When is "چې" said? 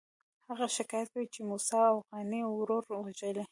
1.33-1.41